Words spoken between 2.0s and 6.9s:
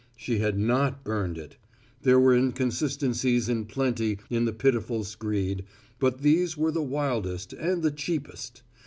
There were inconsistencies in plenty in the pitiful screed, but these were the